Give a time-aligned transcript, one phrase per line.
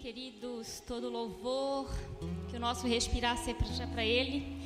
[0.00, 1.86] queridos, todo louvor,
[2.48, 4.56] que o nosso respirar seja para Ele,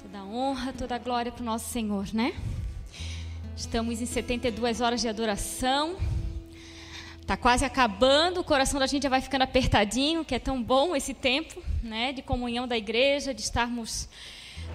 [0.00, 2.32] toda honra, toda glória para o nosso Senhor, né?
[3.54, 5.98] Estamos em 72 horas de adoração,
[7.26, 10.96] tá quase acabando, o coração da gente já vai ficando apertadinho, que é tão bom
[10.96, 14.08] esse tempo, né, de comunhão da igreja, de estarmos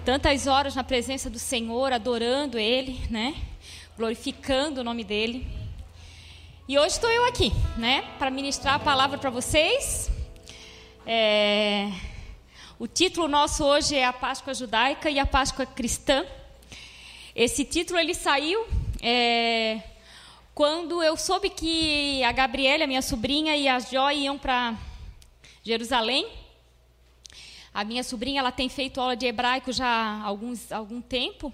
[0.04, 3.34] tantas horas na presença do Senhor, adorando Ele, né,
[3.96, 5.57] glorificando o nome dEle.
[6.70, 10.10] E hoje estou eu aqui, né, para ministrar a palavra para vocês.
[11.06, 11.90] É...
[12.78, 16.26] O título nosso hoje é a Páscoa Judaica e a Páscoa Cristã.
[17.34, 18.66] Esse título ele saiu
[19.00, 19.80] é...
[20.54, 24.76] quando eu soube que a Gabriela, minha sobrinha, e a Joy iam para
[25.62, 26.28] Jerusalém.
[27.72, 31.50] A minha sobrinha ela tem feito aula de hebraico já há alguns, algum tempo.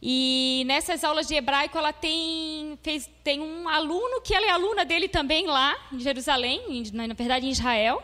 [0.00, 4.84] E nessas aulas de hebraico, ela tem, fez, tem um aluno que ela é aluna
[4.84, 8.02] dele também lá em Jerusalém, na verdade em Israel.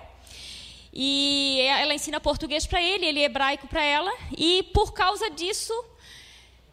[0.93, 4.12] E ela ensina português para ele, ele é hebraico para ela.
[4.36, 5.73] E por causa disso,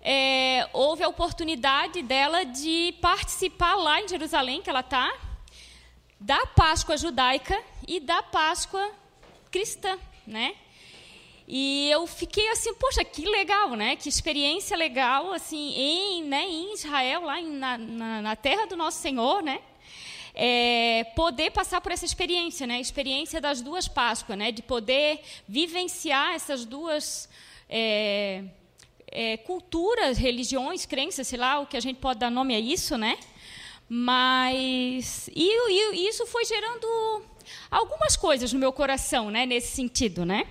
[0.01, 5.11] é, houve a oportunidade dela de participar lá em Jerusalém, que ela está,
[6.19, 8.91] da Páscoa judaica e da Páscoa
[9.51, 10.55] cristã, né?
[11.47, 13.95] E eu fiquei assim, poxa, que legal, né?
[13.95, 19.01] Que experiência legal, assim, em, né, em Israel, lá na, na, na terra do nosso
[19.01, 19.59] Senhor, né?
[20.33, 22.79] É, poder passar por essa experiência, né?
[22.79, 24.51] Experiência das duas Páscoas, né?
[24.51, 27.27] De poder vivenciar essas duas
[27.67, 28.43] é,
[29.07, 32.97] é, culturas, religiões, crenças, sei lá, o que a gente pode dar nome a isso,
[32.97, 33.17] né?
[33.89, 37.23] Mas e, e isso foi gerando
[37.69, 39.45] algumas coisas no meu coração, né?
[39.45, 40.47] Nesse sentido, né?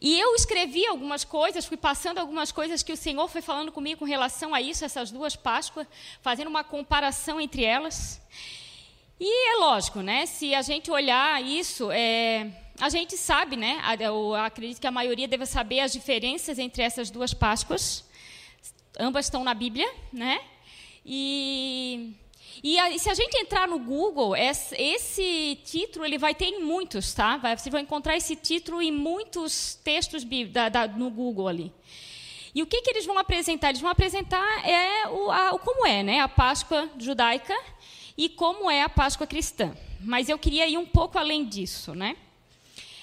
[0.00, 4.00] E eu escrevi algumas coisas, fui passando algumas coisas que o Senhor foi falando comigo
[4.00, 5.86] com relação a isso, essas duas Páscoas,
[6.20, 8.20] fazendo uma comparação entre elas.
[9.20, 10.26] E é lógico, né?
[10.26, 13.80] Se a gente olhar isso, é, a gente sabe, né?
[14.00, 18.04] Eu acredito que a maioria deve saber as diferenças entre essas duas Páscoas.
[18.98, 20.40] Ambas estão na Bíblia, né?
[21.06, 22.12] E
[22.62, 26.62] e a, se a gente entrar no Google, esse, esse, título ele vai ter em
[26.62, 27.36] muitos, tá?
[27.36, 31.72] Vai, você vai encontrar esse título em muitos textos da, da, no Google ali.
[32.54, 33.70] E o que, que eles vão apresentar?
[33.70, 36.20] Eles vão apresentar é o, a, o como é, né?
[36.20, 37.58] A Páscoa judaica
[38.16, 39.74] e como é a Páscoa cristã.
[39.98, 42.16] Mas eu queria ir um pouco além disso, né?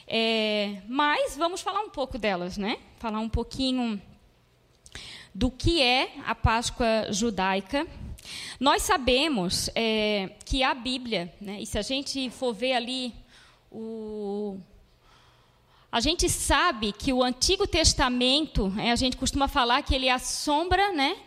[0.08, 2.78] É, mas vamos falar um pouco delas, né?
[2.98, 4.02] Falar um pouquinho
[5.36, 7.86] do que é a Páscoa judaica
[8.60, 13.14] nós sabemos é, que a Bíblia, né, e se a gente for ver ali
[13.72, 14.58] o.
[15.92, 20.12] A gente sabe que o Antigo Testamento, é, a gente costuma falar que ele é
[20.12, 21.18] a sombra né,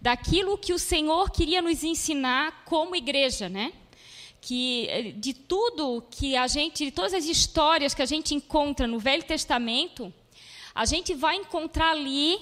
[0.00, 3.72] daquilo que o Senhor queria nos ensinar como igreja, né?
[4.40, 8.86] que é, de tudo que a gente, de todas as histórias que a gente encontra
[8.86, 10.12] no Velho Testamento,
[10.74, 12.38] a gente vai encontrar ali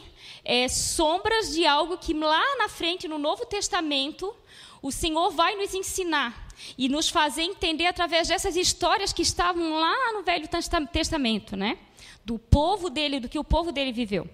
[0.48, 4.34] é, sombras de algo que lá na frente, no Novo Testamento,
[4.80, 6.48] o Senhor vai nos ensinar
[6.78, 10.48] e nos fazer entender através dessas histórias que estavam lá no Velho
[10.90, 11.76] Testamento, né?
[12.24, 14.26] Do povo dele, do que o povo dele viveu.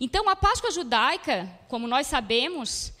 [0.00, 2.92] Então, a Páscoa judaica, como nós sabemos,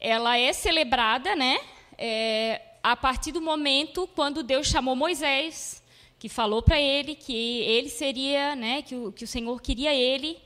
[0.00, 1.60] ela é celebrada, né?
[1.96, 5.84] É, a partir do momento quando Deus chamou Moisés,
[6.18, 8.82] que falou para ele que ele seria, né?
[8.82, 10.36] Que o, que o Senhor queria ele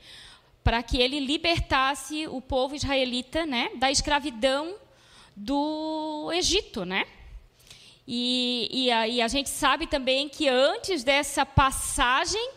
[0.63, 3.69] para que ele libertasse o povo israelita, né?
[3.75, 4.75] Da escravidão
[5.35, 7.05] do Egito, né?
[8.07, 12.51] E, e, a, e, a, gente sabe também que antes dessa passagem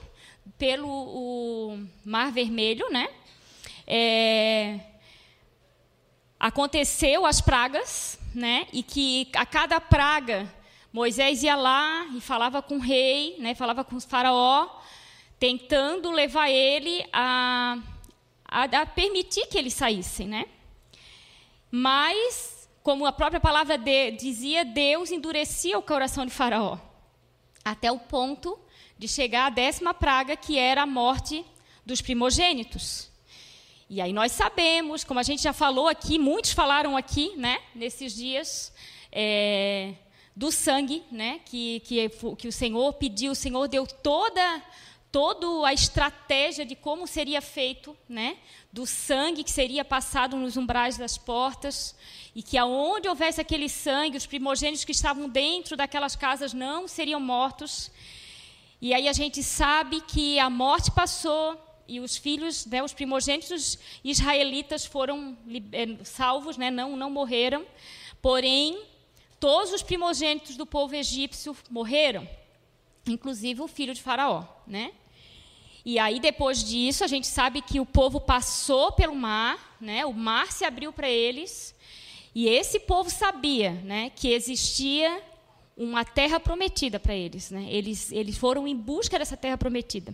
[0.58, 3.08] pelo o Mar Vermelho, né?
[3.86, 4.80] É,
[6.38, 8.66] aconteceu as pragas, né?
[8.72, 10.52] E que a cada praga
[10.92, 13.54] Moisés ia lá e falava com o rei, né?
[13.54, 14.68] Falava com o faraó,
[15.38, 17.78] tentando levar ele a,
[18.48, 20.46] a, a permitir que eles saíssem, né?
[21.70, 26.78] Mas como a própria palavra de, dizia, Deus endurecia o coração de Faraó,
[27.64, 28.56] até o ponto
[28.96, 31.44] de chegar à décima praga, que era a morte
[31.84, 33.10] dos primogênitos.
[33.90, 38.14] E aí nós sabemos, como a gente já falou aqui, muitos falaram aqui, né, nesses
[38.14, 38.72] dias,
[39.10, 39.94] é,
[40.34, 42.08] do sangue, né, que, que,
[42.38, 44.62] que o Senhor pediu, o Senhor deu toda
[45.16, 48.36] toda a estratégia de como seria feito, né,
[48.70, 51.96] do sangue que seria passado nos umbrais das portas
[52.34, 57.18] e que aonde houvesse aquele sangue, os primogênitos que estavam dentro daquelas casas não seriam
[57.18, 57.90] mortos.
[58.78, 61.58] E aí a gente sabe que a morte passou
[61.88, 65.34] e os filhos, né, os primogênitos israelitas foram
[65.72, 67.64] eh, salvos, né, não, não morreram.
[68.20, 68.84] Porém,
[69.40, 72.28] todos os primogênitos do povo egípcio morreram,
[73.06, 74.92] inclusive o filho de Faraó, né?
[75.88, 80.04] E aí depois disso a gente sabe que o povo passou pelo mar, né?
[80.04, 81.72] O mar se abriu para eles
[82.34, 85.22] e esse povo sabia, né, que existia
[85.76, 87.68] uma terra prometida para eles, né?
[87.70, 90.12] Eles eles foram em busca dessa terra prometida.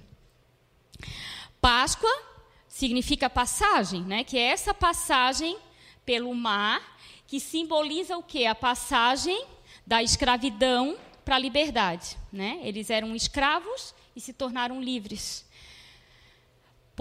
[1.58, 2.22] Páscoa
[2.68, 4.24] significa passagem, né?
[4.24, 5.56] Que é essa passagem
[6.04, 8.44] pelo mar que simboliza o que?
[8.44, 9.46] A passagem
[9.86, 12.18] da escravidão para a liberdade.
[12.30, 12.60] Né?
[12.62, 15.46] Eles eram escravos e se tornaram livres.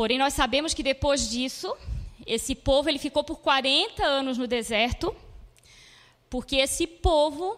[0.01, 1.71] Porém, nós sabemos que depois disso,
[2.25, 5.15] esse povo ele ficou por 40 anos no deserto,
[6.27, 7.55] porque esse povo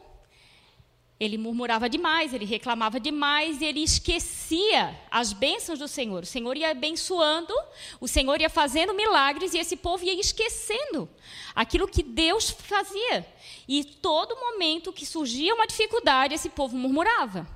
[1.17, 6.23] ele murmurava demais, ele reclamava demais ele esquecia as bênçãos do Senhor.
[6.23, 7.53] O Senhor ia abençoando,
[8.01, 11.09] o Senhor ia fazendo milagres e esse povo ia esquecendo
[11.55, 13.25] aquilo que Deus fazia.
[13.65, 17.47] E todo momento que surgia uma dificuldade, esse povo murmurava.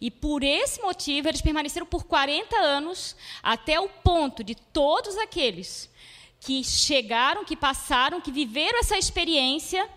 [0.00, 5.90] E por esse motivo eles permaneceram por 40 anos, até o ponto de todos aqueles
[6.40, 9.88] que chegaram, que passaram, que viveram essa experiência,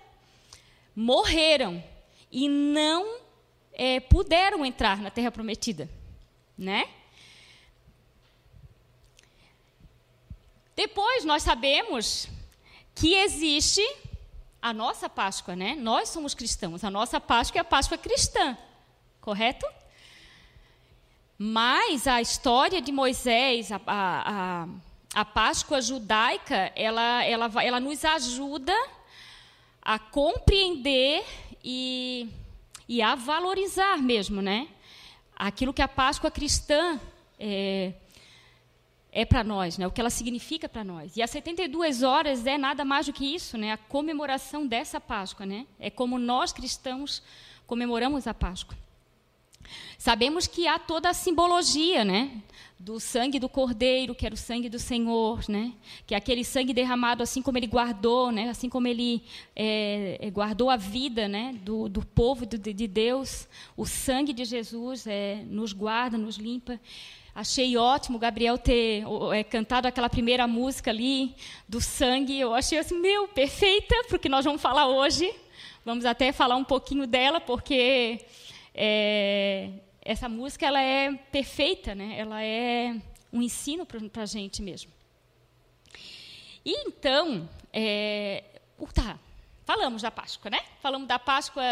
[0.96, 1.84] morreram
[2.32, 3.20] e não
[3.74, 5.90] é, puderam entrar na Terra Prometida,
[6.58, 6.90] né?
[10.76, 12.28] Depois nós sabemos
[12.96, 13.82] que existe
[14.62, 15.76] a nossa Páscoa, né?
[15.76, 18.58] Nós somos cristãos, a nossa Páscoa é a Páscoa cristã,
[19.20, 19.66] correto?
[21.42, 24.68] Mas a história de Moisés, a, a,
[25.16, 28.76] a, Páscoa judaica, ela, ela, ela nos ajuda
[29.82, 31.24] a compreender
[31.64, 32.28] e,
[32.90, 34.68] e a valorizar mesmo, né?
[35.34, 37.00] Aquilo que a Páscoa cristã
[37.40, 37.94] é,
[39.10, 39.88] é para nós, né?
[39.88, 41.16] O que ela significa para nós.
[41.16, 43.72] E as 72 horas é nada mais do que isso, né?
[43.72, 45.66] A comemoração dessa Páscoa, né?
[45.80, 47.24] É como nós cristãos
[47.66, 48.78] comemoramos a Páscoa.
[50.00, 52.42] Sabemos que há toda a simbologia, né?
[52.80, 55.74] do sangue do Cordeiro, que era o sangue do Senhor, né?
[56.08, 58.48] Que é aquele sangue derramado, assim como ele guardou, né?
[58.48, 59.22] Assim como ele
[59.54, 61.54] é, é guardou a vida, né?
[61.62, 66.80] Do, do povo de, de Deus, o sangue de Jesus é, nos guarda, nos limpa.
[67.36, 69.04] Achei ótimo o Gabriel ter
[69.34, 71.36] é, cantado aquela primeira música ali
[71.68, 72.40] do sangue.
[72.40, 75.30] Eu achei assim, meu, perfeita, porque nós vamos falar hoje.
[75.84, 78.26] Vamos até falar um pouquinho dela, porque
[78.74, 79.70] é,
[80.10, 82.18] essa música ela é perfeita, né?
[82.18, 83.00] Ela é
[83.32, 84.92] um ensino para a gente mesmo.
[86.66, 88.44] E então, é,
[88.92, 89.20] tá,
[89.64, 90.62] falamos da Páscoa, né?
[90.82, 91.64] Falamos da Páscoa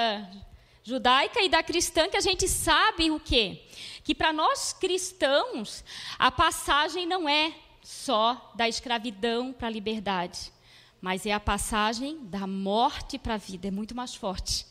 [0.83, 3.63] judaica e da cristã, que a gente sabe o quê?
[4.03, 5.83] Que para nós cristãos,
[6.19, 10.53] a passagem não é só da escravidão para a liberdade,
[11.01, 14.67] mas é a passagem da morte para a vida, é muito mais forte,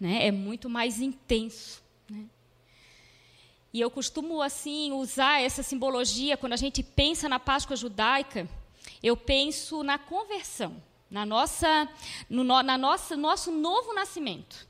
[0.00, 0.26] né?
[0.26, 1.81] é muito mais intenso.
[3.72, 8.46] E eu costumo assim usar essa simbologia quando a gente pensa na Páscoa judaica,
[9.02, 10.76] eu penso na conversão,
[11.10, 11.88] na nossa,
[12.28, 14.68] no na nossa, nosso novo nascimento,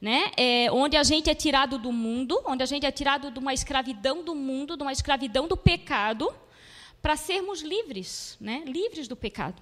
[0.00, 0.30] né?
[0.36, 3.52] É, onde a gente é tirado do mundo, onde a gente é tirado de uma
[3.52, 6.32] escravidão do mundo, de uma escravidão do pecado,
[7.02, 8.62] para sermos livres, né?
[8.66, 9.60] Livres do pecado.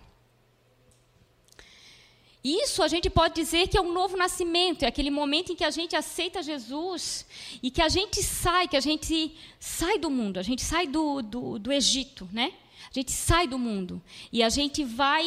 [2.45, 5.63] Isso a gente pode dizer que é um novo nascimento, é aquele momento em que
[5.63, 7.25] a gente aceita Jesus
[7.63, 11.23] e que a gente sai, que a gente sai do mundo, a gente sai do,
[11.23, 12.53] do, do Egito, né?
[12.91, 15.25] A gente sai do mundo e a gente vai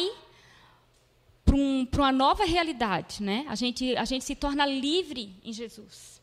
[1.42, 3.46] para um, uma nova realidade, né?
[3.48, 6.20] A gente, a gente se torna livre em Jesus.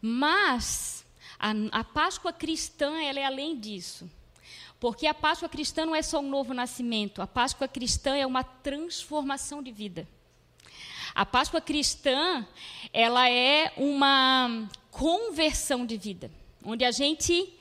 [0.00, 1.04] Mas
[1.36, 4.08] a, a Páscoa cristã ela é além disso.
[4.78, 8.44] Porque a Páscoa cristã não é só um novo nascimento, a Páscoa cristã é uma
[8.44, 10.06] transformação de vida.
[11.14, 12.46] A Páscoa cristã,
[12.92, 16.30] ela é uma conversão de vida,
[16.62, 17.54] onde a gente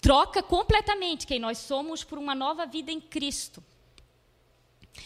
[0.00, 3.62] troca completamente quem nós somos por uma nova vida em Cristo.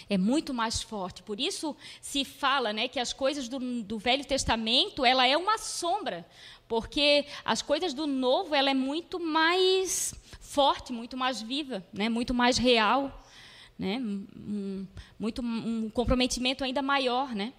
[0.08, 1.22] É muito mais forte.
[1.22, 5.58] Por isso se fala né, que as coisas do, do Velho Testamento ela é uma
[5.58, 6.26] sombra,
[6.68, 12.08] porque as coisas do Novo ela é muito mais forte, muito mais viva, né?
[12.08, 13.24] muito mais real,
[13.78, 13.98] né?
[13.98, 14.86] um,
[15.18, 17.34] muito, um comprometimento ainda maior.
[17.34, 17.52] Né?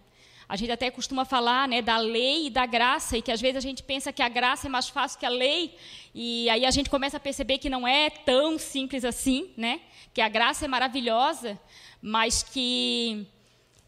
[0.50, 3.58] A gente até costuma falar né, da lei e da graça, e que às vezes
[3.58, 5.76] a gente pensa que a graça é mais fácil que a lei,
[6.14, 9.82] e aí a gente começa a perceber que não é tão simples assim, né?
[10.14, 11.60] que a graça é maravilhosa,
[12.02, 13.28] mas que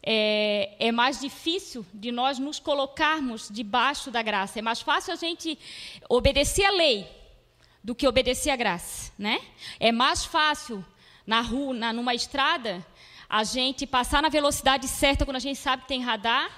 [0.02, 4.58] é, é, mais difícil de nós nos colocarmos debaixo da graça.
[4.58, 5.58] É mais fácil a gente
[6.08, 7.06] obedecer a lei,
[7.82, 9.40] do que obedecer à graça, né?
[9.78, 10.84] É mais fácil
[11.26, 12.84] na rua, na, numa estrada,
[13.28, 16.50] a gente passar na velocidade certa quando a gente sabe que tem radar,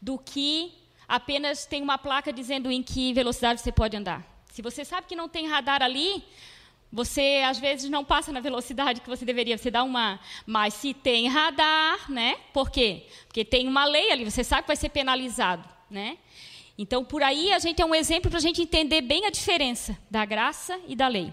[0.00, 0.72] do que
[1.08, 4.24] apenas tem uma placa dizendo em que velocidade você pode andar.
[4.52, 6.24] Se você sabe que não tem radar ali,
[6.92, 10.20] você às vezes não passa na velocidade que você deveria, você dá uma.
[10.46, 12.36] Mas se tem radar, né?
[12.52, 13.06] Por quê?
[13.26, 16.18] Porque tem uma lei ali, você sabe que vai ser penalizado, né?
[16.78, 19.98] Então, por aí a gente é um exemplo para a gente entender bem a diferença
[20.10, 21.32] da graça e da lei.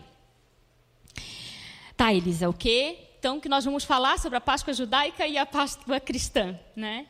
[1.96, 2.98] Tá, Elisa, o quê?
[3.20, 7.08] Então, que nós vamos falar sobre a Páscoa judaica e a Páscoa cristã, né?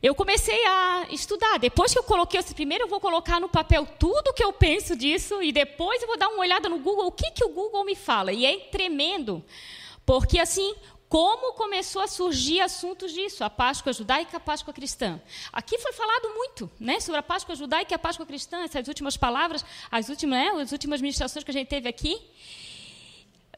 [0.00, 1.58] Eu comecei a estudar.
[1.58, 4.94] Depois que eu coloquei, eu primeiro eu vou colocar no papel tudo que eu penso
[4.94, 7.84] disso e depois eu vou dar uma olhada no Google, o que, que o Google
[7.84, 8.32] me fala.
[8.32, 9.44] E é tremendo,
[10.06, 10.76] porque assim,
[11.08, 15.20] como começou a surgir assuntos disso, a Páscoa judaica a Páscoa cristã.
[15.52, 19.16] Aqui foi falado muito né, sobre a Páscoa judaica e a Páscoa cristã, essas últimas
[19.16, 22.20] palavras, as últimas, né, as últimas ministrações que a gente teve aqui.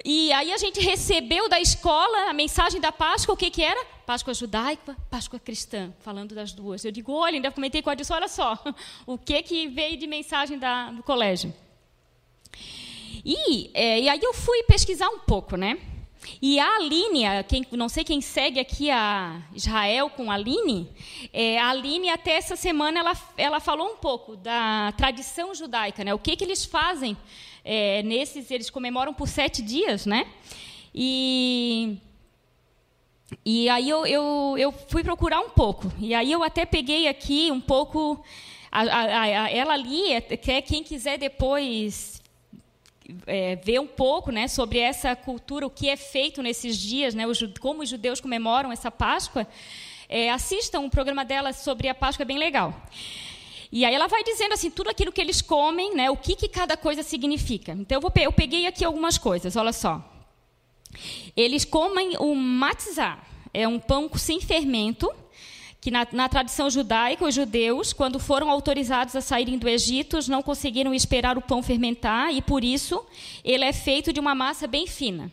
[0.04, 3.85] E aí a gente recebeu da escola a mensagem da Páscoa, o que, que era?
[4.07, 6.85] Páscoa judaica, Páscoa cristã, falando das duas.
[6.85, 8.59] Eu digo, olha, ainda comentei com a Dilson, olha só,
[9.07, 11.52] o que, que veio de mensagem da, do colégio.
[13.25, 15.78] E, é, e aí eu fui pesquisar um pouco, né?
[16.40, 20.90] E a Aline, quem, não sei quem segue aqui a Israel com a Aline,
[21.33, 26.14] é, a Aline até essa semana ela, ela falou um pouco da tradição judaica, né?
[26.14, 27.16] O que, que eles fazem
[27.64, 30.26] é, nesses, eles comemoram por sete dias, né?
[30.95, 31.99] E,
[33.45, 35.93] e aí eu, eu, eu fui procurar um pouco.
[35.99, 38.23] E aí eu até peguei aqui um pouco.
[38.73, 42.21] A, a, a, ela ali, é, quer quem quiser depois
[43.26, 47.25] é, ver um pouco né, sobre essa cultura, o que é feito nesses dias, né,
[47.61, 49.47] como os judeus comemoram essa Páscoa,
[50.09, 52.75] é, assistam um programa dela sobre a Páscoa, é bem legal.
[53.73, 56.49] E aí ela vai dizendo assim, tudo aquilo que eles comem, né, o que, que
[56.49, 57.73] cada coisa significa.
[57.73, 60.05] Então eu, vou, eu peguei aqui algumas coisas, olha só.
[61.37, 63.19] Eles comem o matzah,
[63.55, 65.09] é um pão sem fermento,
[65.81, 70.43] que na, na, tradição judaica, os judeus, quando foram autorizados a saírem do Egito, não
[70.43, 73.03] conseguiram esperar o pão fermentar e, por isso,
[73.43, 75.33] ele é feito de uma massa bem fina.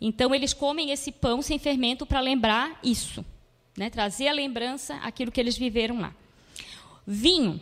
[0.00, 3.24] Então, eles comem esse pão sem fermento para lembrar isso,
[3.76, 3.90] né?
[3.90, 6.14] trazer a lembrança aquilo que eles viveram lá.
[7.04, 7.60] Vinho.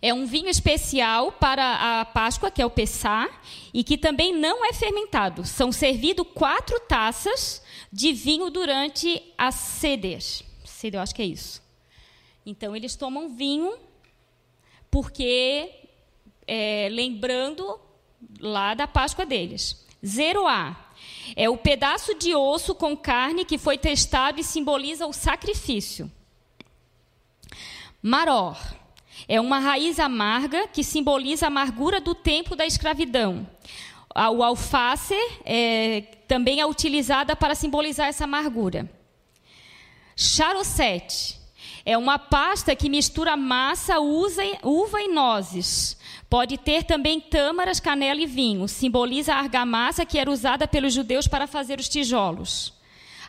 [0.00, 3.30] É um vinho especial para a Páscoa, que é o Pessá,
[3.72, 5.44] e que também não é fermentado.
[5.44, 10.22] São servidos quatro taças de vinho durante a ceder.
[10.64, 11.62] Ceder, eu acho que é isso.
[12.44, 13.76] Então, eles tomam vinho
[14.90, 15.70] porque,
[16.46, 17.80] é, lembrando
[18.40, 19.84] lá da Páscoa deles.
[20.04, 20.76] Zero A.
[21.34, 26.10] É o pedaço de osso com carne que foi testado e simboliza o sacrifício.
[28.02, 28.58] Maror
[29.28, 33.46] é uma raiz amarga que simboliza a amargura do tempo da escravidão.
[34.14, 38.88] O alface é, também é utilizada para simbolizar essa amargura.
[40.16, 41.36] Charocete
[41.84, 45.98] é uma pasta que mistura massa, uva e nozes.
[46.30, 48.68] Pode ter também tâmaras, canela e vinho.
[48.68, 52.72] Simboliza a argamassa que era usada pelos judeus para fazer os tijolos.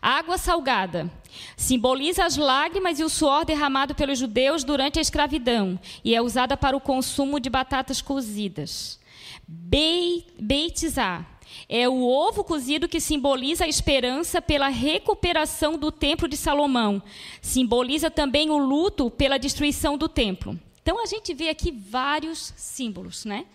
[0.01, 1.11] Água salgada
[1.55, 6.55] simboliza as lágrimas e o suor derramado pelos judeus durante a escravidão e é usada
[6.57, 8.99] para o consumo de batatas cozidas.
[9.47, 11.25] Beitizá
[11.69, 17.01] é o ovo cozido que simboliza a esperança pela recuperação do templo de Salomão.
[17.41, 20.59] Simboliza também o luto pela destruição do templo.
[20.81, 23.45] Então a gente vê aqui vários símbolos, né?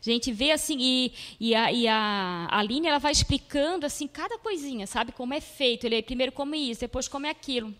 [0.00, 4.38] A gente vê assim, e, e, a, e a Aline ela vai explicando assim cada
[4.38, 5.12] coisinha, sabe?
[5.12, 5.84] Como é feito.
[5.84, 7.74] Ele primeiro come isso, depois come aquilo.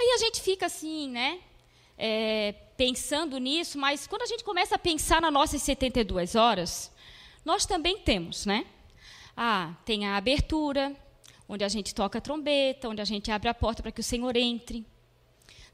[0.00, 1.38] Aí a gente fica assim, né?
[1.96, 6.92] É, pensando nisso, mas quando a gente começa a pensar nas nossas 72 horas,
[7.44, 8.66] nós também temos, né?
[9.36, 10.94] Ah, tem a abertura,
[11.48, 14.04] onde a gente toca a trombeta, onde a gente abre a porta para que o
[14.04, 14.84] Senhor entre.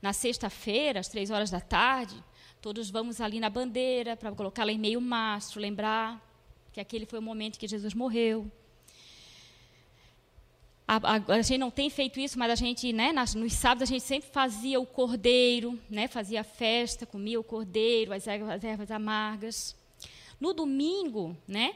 [0.00, 2.22] Na sexta-feira, às três horas da tarde,
[2.64, 6.18] Todos vamos ali na bandeira para colocá-la em meio mastro, lembrar
[6.72, 8.50] que aquele foi o momento que Jesus morreu.
[10.88, 13.82] A, a, a, gente não tem feito isso, mas a gente, né, nas, nos sábados,
[13.82, 18.48] a gente sempre fazia o cordeiro, né, fazia a festa, comia o cordeiro, as ervas,
[18.48, 19.76] as ervas amargas.
[20.40, 21.74] No domingo, né,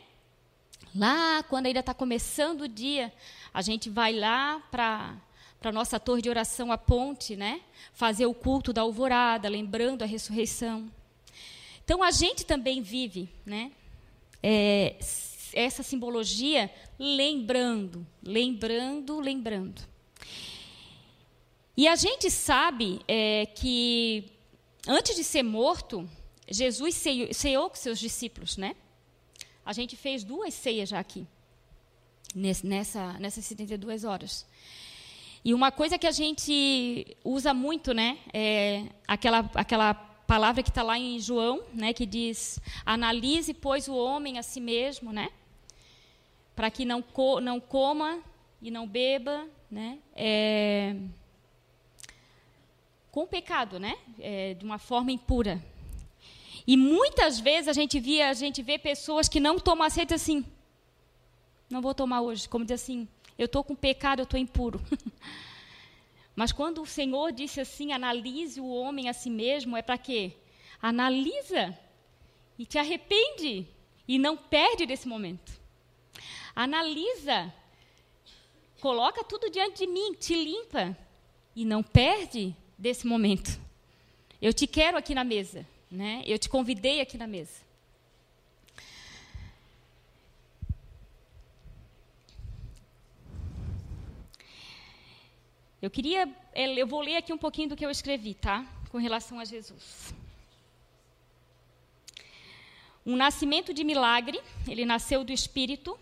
[0.96, 3.12] lá quando ainda está começando o dia,
[3.52, 5.20] a gente vai lá para
[5.60, 7.60] para nossa torre de oração, a ponte, né?
[7.92, 10.90] fazer o culto da alvorada, lembrando a ressurreição.
[11.84, 13.72] Então, a gente também vive né?
[14.42, 14.96] É,
[15.52, 19.82] essa simbologia lembrando, lembrando, lembrando.
[21.76, 24.30] E a gente sabe é, que,
[24.86, 26.08] antes de ser morto,
[26.48, 28.74] Jesus ceou, ceou com seus discípulos, né?
[29.64, 31.26] A gente fez duas ceias já aqui.
[32.34, 34.46] nessa, nessas 72 horas.
[35.44, 40.82] E uma coisa que a gente usa muito, né, é aquela, aquela palavra que está
[40.82, 45.30] lá em João, né, que diz: analise, pois, o homem a si mesmo, né,
[46.54, 48.18] para que não, co não coma
[48.60, 50.96] e não beba, né, é,
[53.10, 55.62] com pecado, né, é, de uma forma impura.
[56.66, 60.44] E muitas vezes a gente via, a gente vê pessoas que não tomam aceita assim,
[61.70, 64.80] não vou tomar hoje, como diz assim, eu estou com pecado, eu estou impuro.
[66.34, 70.32] Mas quando o Senhor disse assim, analise o homem a si mesmo, é para quê?
[70.82, 71.76] Analisa
[72.58, 73.66] e te arrepende
[74.06, 75.52] e não perde desse momento.
[76.54, 77.52] Analisa,
[78.80, 80.96] coloca tudo diante de mim, te limpa
[81.54, 83.60] e não perde desse momento.
[84.40, 86.22] Eu te quero aqui na mesa, né?
[86.26, 87.67] Eu te convidei aqui na mesa.
[95.80, 98.66] Eu queria, eu vou ler aqui um pouquinho do que eu escrevi, tá?
[98.90, 100.12] Com relação a Jesus.
[103.06, 105.98] Um nascimento de milagre, ele nasceu do Espírito,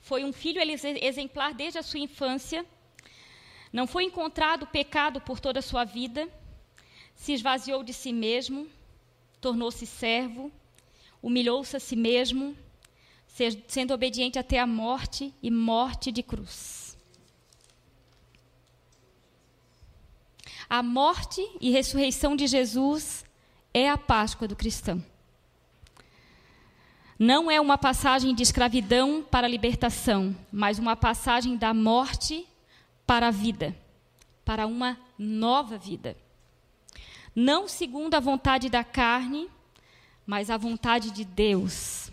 [0.00, 2.64] foi um filho exemplar desde a sua infância,
[3.72, 6.28] não foi encontrado pecado por toda a sua vida,
[7.14, 8.68] se esvaziou de si mesmo,
[9.40, 10.52] tornou-se servo,
[11.22, 12.56] humilhou-se a si mesmo,
[13.66, 16.85] sendo obediente até a morte e morte de cruz.
[20.68, 23.24] A morte e ressurreição de Jesus
[23.72, 25.04] é a Páscoa do cristão.
[27.18, 32.46] Não é uma passagem de escravidão para a libertação, mas uma passagem da morte
[33.06, 33.74] para a vida,
[34.44, 36.16] para uma nova vida.
[37.34, 39.48] Não segundo a vontade da carne,
[40.26, 42.10] mas a vontade de Deus.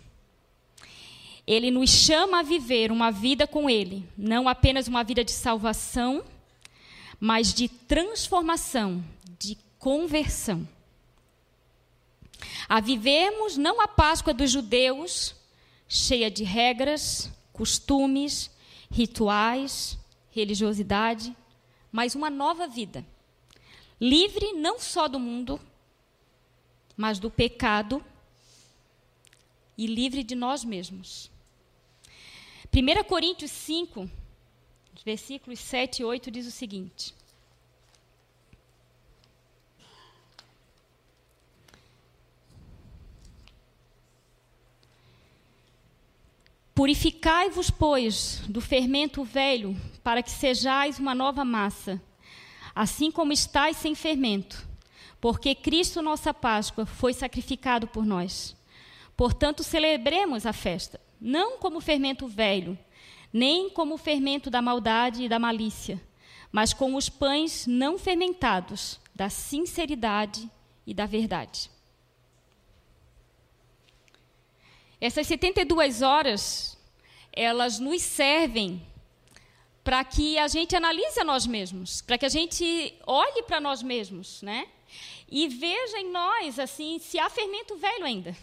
[1.46, 6.24] Ele nos chama a viver uma vida com Ele, não apenas uma vida de salvação,
[7.20, 9.04] mas de transformação,
[9.38, 10.68] de conversão.
[12.68, 15.34] A vivemos não a Páscoa dos judeus,
[15.88, 18.50] cheia de regras, costumes,
[18.90, 19.98] rituais,
[20.30, 21.34] religiosidade,
[21.92, 23.06] mas uma nova vida.
[24.00, 25.60] Livre não só do mundo,
[26.96, 28.04] mas do pecado
[29.76, 31.30] e livre de nós mesmos.
[32.72, 34.10] 1 Coríntios 5,
[35.02, 37.14] versículos 7 e 8 diz o seguinte:
[46.74, 52.02] Purificai-vos, pois, do fermento velho, para que sejais uma nova massa,
[52.74, 54.66] assim como estáis sem fermento,
[55.20, 58.56] porque Cristo, nossa Páscoa, foi sacrificado por nós.
[59.16, 62.76] Portanto, celebremos a festa, não como fermento velho,
[63.34, 66.00] nem como o fermento da maldade e da malícia,
[66.52, 70.48] mas com os pães não fermentados da sinceridade
[70.86, 71.68] e da verdade.
[75.00, 76.78] Essas 72 horas,
[77.32, 78.80] elas nos servem
[79.82, 83.82] para que a gente analise a nós mesmos, para que a gente olhe para nós
[83.82, 84.68] mesmos, né?
[85.28, 88.36] E veja em nós assim se há fermento velho ainda,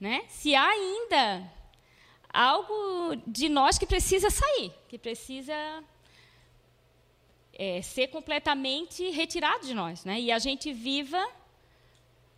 [0.00, 0.24] né?
[0.30, 1.52] Se há ainda
[2.34, 5.54] algo de nós que precisa sair, que precisa
[7.52, 10.20] é, ser completamente retirado de nós, né?
[10.20, 11.24] E a gente viva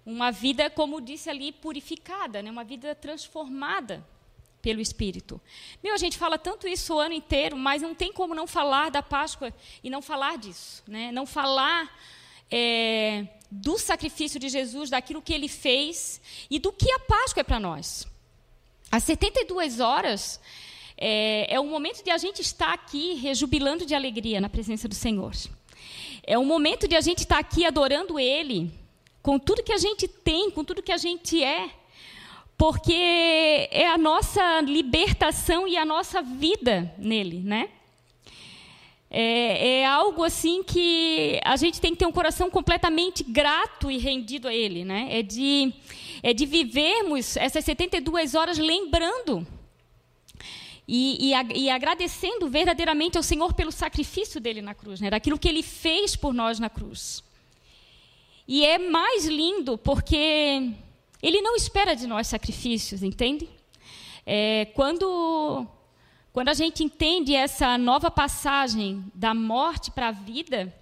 [0.04, 2.50] uma vida, como disse ali, purificada, né?
[2.50, 4.06] Uma vida transformada
[4.60, 5.40] pelo Espírito.
[5.82, 8.90] Meu, a gente fala tanto isso o ano inteiro, mas não tem como não falar
[8.90, 11.10] da Páscoa e não falar disso, né?
[11.10, 11.90] Não falar
[12.50, 17.44] é, do sacrifício de Jesus, daquilo que Ele fez e do que a Páscoa é
[17.44, 18.06] para nós.
[18.90, 20.40] As 72 horas
[20.96, 24.94] é, é o momento de a gente estar aqui rejubilando de alegria na presença do
[24.94, 25.32] Senhor.
[26.22, 28.72] É o momento de a gente estar aqui adorando Ele,
[29.22, 31.70] com tudo que a gente tem, com tudo que a gente é,
[32.56, 37.68] porque é a nossa libertação e a nossa vida nele, né?
[39.10, 43.98] É, é, algo assim que a gente tem que ter um coração completamente grato e
[43.98, 45.08] rendido a Ele, né?
[45.10, 45.72] É de
[46.22, 49.46] é de vivermos essas 72 horas lembrando
[50.88, 55.10] e, e, e, agradecendo verdadeiramente ao Senhor pelo sacrifício dele na cruz, né?
[55.10, 57.24] daquilo que ele fez por nós na cruz.
[58.46, 60.70] E é mais lindo porque
[61.20, 63.48] ele não espera de nós sacrifícios, entende?
[64.24, 65.66] É, quando,
[66.32, 70.72] quando a gente entende essa nova passagem da morte para a vida,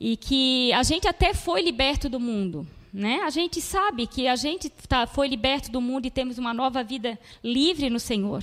[0.00, 2.66] e que a gente até foi liberto do mundo,
[2.98, 3.20] né?
[3.22, 6.82] A gente sabe que a gente tá, foi liberto do mundo e temos uma nova
[6.82, 8.42] vida livre no Senhor.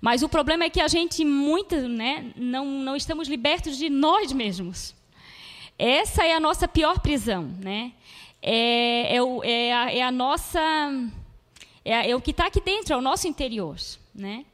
[0.00, 4.32] Mas o problema é que a gente muito, né, não, não estamos libertos de nós
[4.32, 4.94] mesmos.
[5.76, 7.92] Essa é a nossa pior prisão, né?
[8.40, 10.60] É, é, o, é, a, é a, nossa,
[11.84, 13.76] é, é o que está aqui dentro, é o nosso interior,
[14.14, 14.44] né?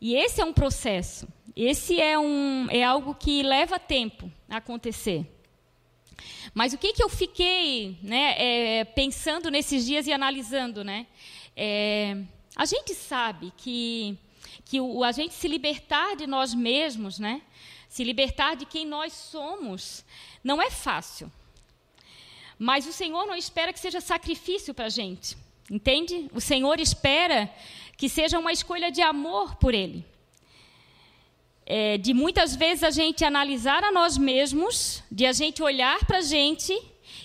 [0.00, 1.26] E esse é um processo.
[1.56, 5.26] Esse é um, é algo que leva tempo a acontecer.
[6.54, 11.06] Mas o que, que eu fiquei né, é, pensando nesses dias e analisando, né?
[11.56, 12.16] É,
[12.56, 14.18] a gente sabe que,
[14.64, 17.42] que o, a gente se libertar de nós mesmos, né?
[17.88, 20.04] Se libertar de quem nós somos,
[20.42, 21.30] não é fácil.
[22.58, 25.36] Mas o Senhor não espera que seja sacrifício para a gente,
[25.70, 26.30] entende?
[26.32, 27.52] O Senhor espera
[27.96, 30.04] que seja uma escolha de amor por Ele
[31.72, 36.18] é, de muitas vezes a gente analisar a nós mesmos, de a gente olhar para
[36.18, 36.76] a gente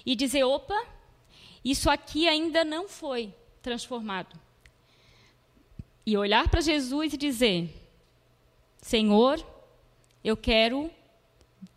[0.05, 0.85] e dizer: opa,
[1.63, 4.39] isso aqui ainda não foi transformado.
[6.05, 7.73] E olhar para Jesus e dizer:
[8.83, 9.43] Senhor,
[10.23, 10.91] eu quero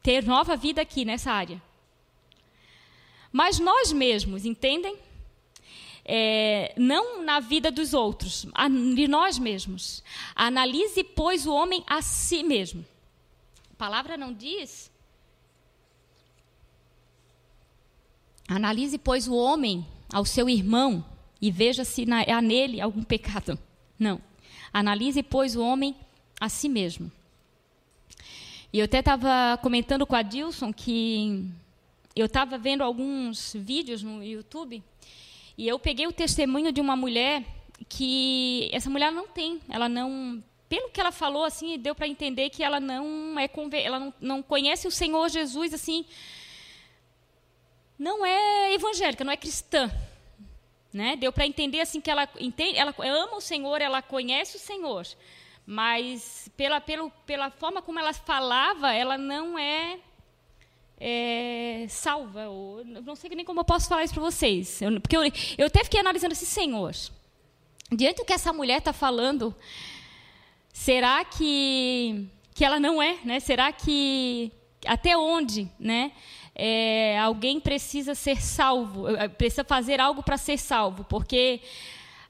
[0.02, 1.62] ter nova vida aqui nessa área.
[3.32, 4.98] Mas nós mesmos, entendem?
[6.10, 8.46] É, não na vida dos outros,
[8.94, 10.02] de nós mesmos.
[10.34, 12.82] Analise, pois, o homem a si mesmo.
[13.72, 14.90] A palavra não diz.
[18.48, 21.04] Analise, pois, o homem ao seu irmão
[21.42, 23.58] e veja se na, há nele algum pecado.
[23.98, 24.18] Não.
[24.72, 25.94] Analise, pois, o homem
[26.40, 27.12] a si mesmo.
[28.72, 31.50] E eu até estava comentando com a Dilson que
[32.16, 34.82] eu estava vendo alguns vídeos no YouTube
[35.58, 37.44] e eu peguei o testemunho de uma mulher
[37.88, 42.48] que essa mulher não tem, ela não, pelo que ela falou assim, deu para entender
[42.48, 43.50] que ela não é
[43.84, 46.06] ela não, não conhece o Senhor Jesus assim,
[47.98, 49.90] não é evangélica, não é cristã,
[50.92, 51.16] né?
[51.16, 55.08] Deu para entender assim que ela entende, ela ama o Senhor, ela conhece o Senhor,
[55.66, 59.98] mas pela, pelo, pela forma como ela falava, ela não é
[60.98, 62.48] é, salva.
[62.48, 64.82] Ou, não sei nem como eu posso falar isso para vocês.
[64.82, 65.22] Eu, porque eu,
[65.56, 66.94] eu até fiquei analisando esse Senhor,
[67.90, 69.54] diante do que essa mulher está falando,
[70.72, 73.18] será que, que ela não é?
[73.24, 73.40] Né?
[73.40, 74.52] Será que
[74.86, 76.12] até onde né,
[76.54, 81.04] é, alguém precisa ser salvo, é, precisa fazer algo para ser salvo?
[81.04, 81.60] Porque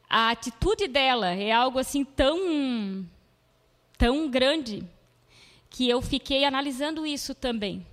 [0.09, 3.07] a atitude dela é algo assim tão,
[3.97, 4.83] tão grande
[5.71, 7.87] que eu fiquei analisando isso também.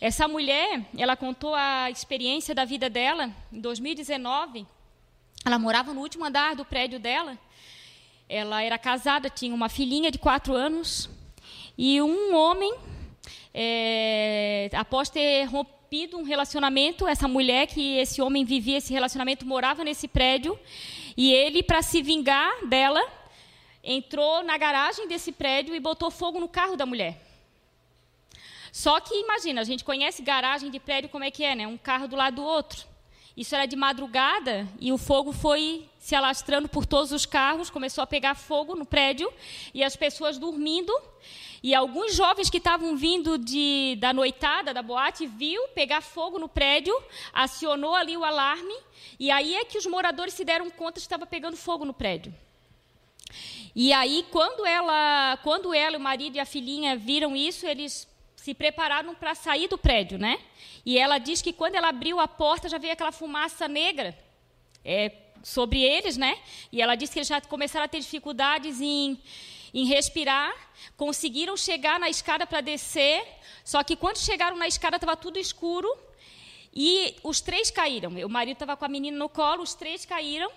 [0.00, 4.64] Essa mulher, ela contou a experiência da vida dela em 2019.
[5.44, 7.36] Ela morava no último andar do prédio dela.
[8.28, 11.10] Ela era casada, tinha uma filhinha de quatro anos.
[11.76, 12.72] E um homem,
[13.52, 19.82] é, após ter rompido um relacionamento, essa mulher que esse homem vivia esse relacionamento morava
[19.82, 20.56] nesse prédio.
[21.16, 23.04] E ele, para se vingar dela,
[23.82, 27.27] entrou na garagem desse prédio e botou fogo no carro da mulher.
[28.72, 31.66] Só que imagina, a gente conhece garagem de prédio como é que é, né?
[31.66, 32.86] Um carro do lado do outro.
[33.36, 38.02] Isso era de madrugada e o fogo foi se alastrando por todos os carros, começou
[38.02, 39.32] a pegar fogo no prédio
[39.72, 40.92] e as pessoas dormindo.
[41.62, 46.48] E alguns jovens que estavam vindo de, da noitada, da boate, viu pegar fogo no
[46.48, 46.92] prédio,
[47.32, 48.74] acionou ali o alarme,
[49.20, 52.34] e aí é que os moradores se deram conta que estava pegando fogo no prédio.
[53.74, 58.54] E aí, quando ela, quando ela, o marido e a filhinha viram isso, eles se
[58.54, 60.38] prepararam para sair do prédio, né?
[60.86, 64.16] E ela diz que quando ela abriu a porta já veio aquela fumaça negra
[64.84, 65.10] é,
[65.42, 66.38] sobre eles, né?
[66.70, 69.20] E ela disse que eles já começaram a ter dificuldades em,
[69.74, 70.54] em respirar,
[70.96, 73.26] conseguiram chegar na escada para descer,
[73.64, 75.92] só que quando chegaram na escada estava tudo escuro
[76.72, 78.10] e os três caíram.
[78.24, 80.50] O marido estava com a menina no colo, os três caíram.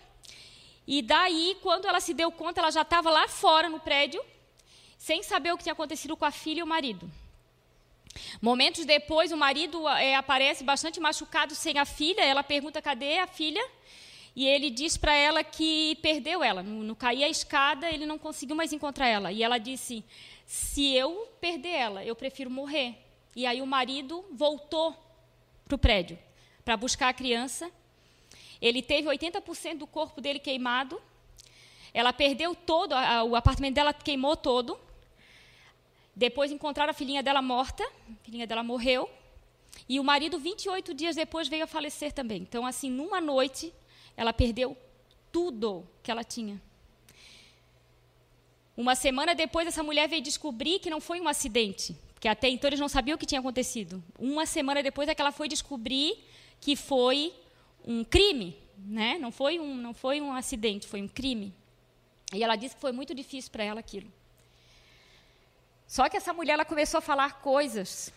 [0.85, 4.23] E daí, quando ela se deu conta, ela já estava lá fora no prédio,
[4.99, 7.11] sem saber o que tinha acontecido com a filha e o marido.
[8.41, 12.21] Momentos depois, o marido é, aparece bastante machucado sem a filha.
[12.21, 13.63] Ela pergunta cadê a filha.
[14.35, 16.63] E ele diz para ela que perdeu ela.
[16.63, 19.31] No, no cair a escada, ele não conseguiu mais encontrar ela.
[19.31, 20.03] E ela disse:
[20.45, 22.95] Se eu perder ela, eu prefiro morrer.
[23.35, 24.95] E aí o marido voltou
[25.65, 26.17] para o prédio
[26.63, 27.71] para buscar a criança.
[28.61, 31.01] Ele teve 80% do corpo dele queimado.
[31.93, 32.93] Ela perdeu todo,
[33.27, 34.79] o apartamento dela queimou todo.
[36.15, 39.09] Depois encontraram a filhinha dela morta, a filhinha dela morreu.
[39.87, 42.41] E o marido, 28 dias depois, veio a falecer também.
[42.41, 43.73] Então, assim, numa noite,
[44.15, 44.77] ela perdeu
[45.31, 46.61] tudo que ela tinha.
[48.75, 52.67] Uma semana depois, essa mulher veio descobrir que não foi um acidente, que até então
[52.67, 54.03] eles não sabiam o que tinha acontecido.
[54.17, 56.17] Uma semana depois é que ela foi descobrir
[56.59, 57.33] que foi
[57.85, 59.17] um crime, né?
[59.19, 61.53] Não foi um, não foi um acidente, foi um crime.
[62.33, 64.11] E ela disse que foi muito difícil para ela aquilo.
[65.91, 68.13] Só que essa mulher ela começou a falar coisas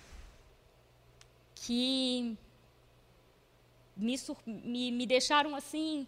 [1.57, 2.37] que
[3.97, 6.07] me, me, me deixaram assim,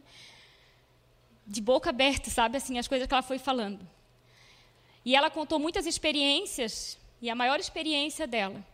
[1.44, 2.56] de boca aberta, sabe?
[2.56, 3.84] Assim, as coisas que ela foi falando.
[5.04, 8.64] E ela contou muitas experiências, e a maior experiência dela.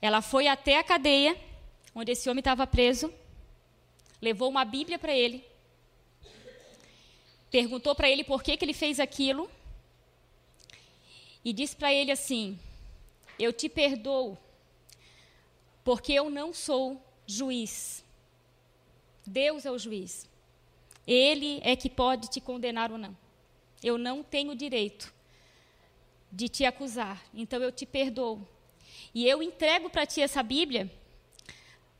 [0.00, 1.36] Ela foi até a cadeia,
[1.92, 3.12] onde esse homem estava preso,
[4.22, 5.44] levou uma Bíblia para ele,
[7.50, 9.50] perguntou para ele por que, que ele fez aquilo,
[11.44, 12.58] e disse para ele assim:
[13.38, 14.38] Eu te perdoo,
[15.84, 18.04] porque eu não sou juiz.
[19.26, 20.28] Deus é o juiz.
[21.06, 23.16] Ele é que pode te condenar ou não.
[23.82, 25.12] Eu não tenho direito
[26.32, 28.46] de te acusar, então eu te perdoo.
[29.14, 30.90] E eu entrego para ti essa Bíblia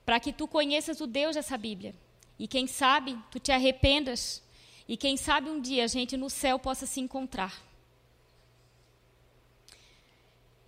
[0.05, 1.95] para que tu conheças o Deus dessa Bíblia.
[2.39, 4.43] E quem sabe tu te arrependas
[4.89, 7.63] e quem sabe um dia a gente no céu possa se encontrar.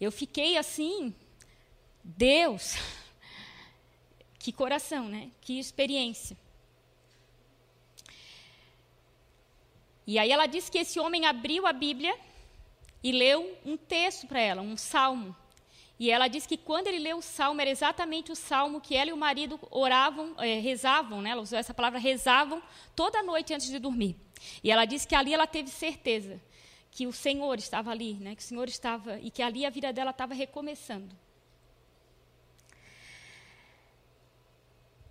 [0.01, 1.15] Eu fiquei assim,
[2.05, 2.75] Deus,
[4.39, 5.31] que coração, né?
[5.41, 6.37] Que experiência.
[10.07, 12.17] E aí ela disse que esse homem abriu a Bíblia
[13.03, 15.35] e leu um texto para ela, um salmo.
[15.99, 19.11] E ela disse que quando ele leu o salmo, era exatamente o salmo que ela
[19.11, 21.31] e o marido oravam, é, rezavam, né?
[21.31, 22.63] ela usou essa palavra, rezavam
[22.95, 24.15] toda noite antes de dormir.
[24.63, 26.41] E ela disse que ali ela teve certeza
[26.97, 28.35] que o Senhor estava ali, né?
[28.35, 31.15] que o Senhor estava, e que ali a vida dela estava recomeçando.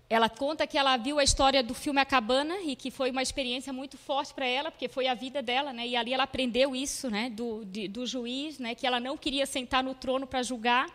[0.09, 3.21] Ela conta que ela viu a história do filme A Cabana e que foi uma
[3.21, 5.85] experiência muito forte para ela, porque foi a vida dela, né?
[5.85, 7.29] E ali ela aprendeu isso, né?
[7.29, 8.73] Do, de, do juiz, né?
[8.73, 10.87] Que ela não queria sentar no trono para julgar.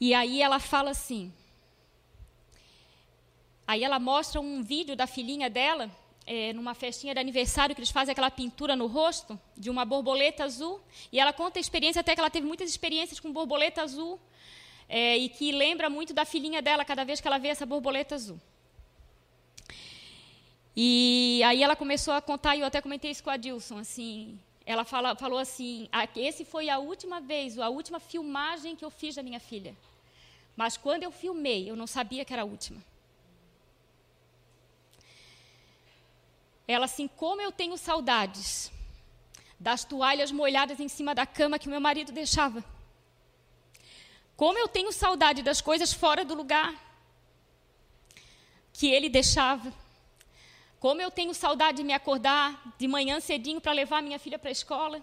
[0.00, 1.32] E aí ela fala assim.
[3.66, 5.90] Aí ela mostra um vídeo da filhinha dela
[6.26, 10.44] é, numa festinha de aniversário que eles fazem aquela pintura no rosto de uma borboleta
[10.44, 10.80] azul.
[11.12, 14.18] E ela conta a experiência, até que ela teve muitas experiências com borboleta azul.
[14.88, 18.14] É, e que lembra muito da filhinha dela cada vez que ela vê essa borboleta
[18.14, 18.40] azul.
[20.76, 24.38] E aí ela começou a contar, e eu até comentei isso com a Dilson, assim,
[24.66, 29.14] ela fala, falou assim, esse foi a última vez, a última filmagem que eu fiz
[29.14, 29.74] da minha filha.
[30.54, 32.82] Mas quando eu filmei, eu não sabia que era a última.
[36.66, 38.72] Ela assim, como eu tenho saudades
[39.58, 42.64] das toalhas molhadas em cima da cama que meu marido deixava.
[44.36, 46.74] Como eu tenho saudade das coisas fora do lugar
[48.72, 49.72] que ele deixava.
[50.78, 54.50] Como eu tenho saudade de me acordar de manhã cedinho para levar minha filha para
[54.50, 55.02] a escola.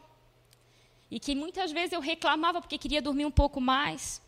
[1.10, 4.22] E que muitas vezes eu reclamava porque queria dormir um pouco mais.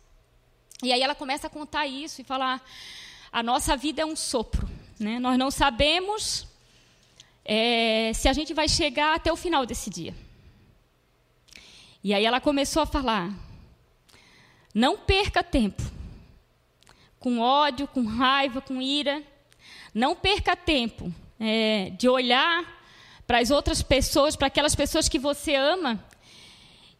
[0.82, 2.64] E aí ela começa a contar isso e falar:
[3.30, 4.68] a nossa vida é um sopro.
[4.98, 5.18] Né?
[5.20, 6.46] Nós não sabemos
[7.46, 10.12] é, se a gente vai chegar até o final desse dia.
[12.02, 13.32] E aí ela começou a falar:
[14.74, 15.82] não perca tempo
[17.20, 19.22] com ódio, com raiva, com ira.
[19.94, 22.64] Não perca tempo é, de olhar
[23.26, 26.04] para as outras pessoas, para aquelas pessoas que você ama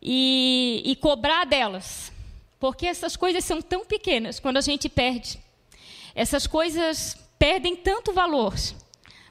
[0.00, 2.12] e, e cobrar delas.
[2.58, 5.38] Porque essas coisas são tão pequenas quando a gente perde.
[6.14, 8.54] Essas coisas perdem tanto valor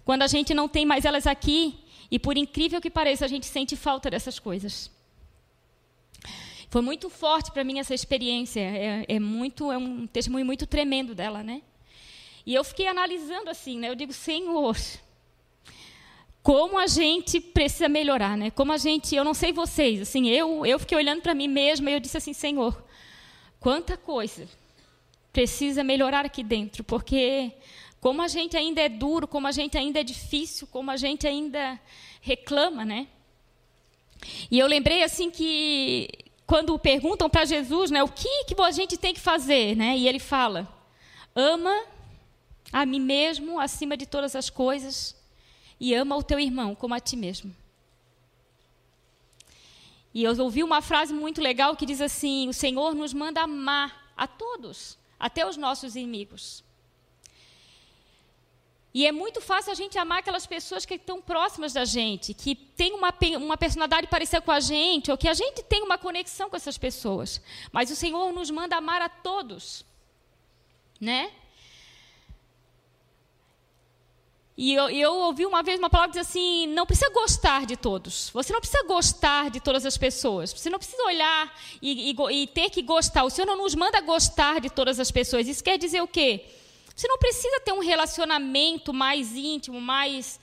[0.05, 1.77] quando a gente não tem mais elas aqui,
[2.09, 4.91] e por incrível que pareça, a gente sente falta dessas coisas.
[6.69, 8.59] Foi muito forte para mim essa experiência.
[8.59, 11.61] É, é, muito, é um testemunho muito tremendo dela, né?
[12.45, 13.89] E eu fiquei analisando assim, né?
[13.89, 14.77] Eu digo, Senhor,
[16.43, 18.51] como a gente precisa melhorar, né?
[18.51, 21.89] Como a gente, eu não sei vocês, assim, eu, eu fiquei olhando para mim mesma
[21.89, 22.85] e eu disse assim, Senhor,
[23.59, 24.47] quanta coisa
[25.33, 27.51] precisa melhorar aqui dentro, porque
[27.99, 31.27] como a gente ainda é duro, como a gente ainda é difícil, como a gente
[31.27, 31.79] ainda
[32.21, 33.07] reclama, né?
[34.49, 36.09] E eu lembrei assim que
[36.45, 39.97] quando perguntam para Jesus, né, o que que a gente tem que fazer, né?
[39.97, 40.67] E ele fala:
[41.35, 41.85] ama
[42.71, 45.15] a mim mesmo acima de todas as coisas
[45.79, 47.55] e ama o teu irmão como a ti mesmo.
[50.13, 54.13] E eu ouvi uma frase muito legal que diz assim: o Senhor nos manda amar
[54.15, 56.63] a todos, até os nossos inimigos.
[58.95, 62.55] E é muito fácil a gente amar aquelas pessoas que estão próximas da gente, que
[62.55, 66.49] têm uma, uma personalidade parecida com a gente, ou que a gente tem uma conexão
[66.49, 67.41] com essas pessoas.
[67.73, 69.85] Mas o Senhor nos manda amar a todos.
[70.97, 71.29] Né?
[74.55, 77.75] E eu, eu, ouvi uma vez uma palavra que diz assim: não precisa gostar de
[77.75, 78.29] todos.
[78.29, 80.53] Você não precisa gostar de todas as pessoas.
[80.53, 83.25] Você não precisa olhar e, e, e ter que gostar.
[83.25, 85.49] O Senhor não nos manda gostar de todas as pessoas.
[85.49, 86.45] Isso quer dizer o quê?
[86.95, 90.39] Você não precisa ter um relacionamento mais íntimo, mais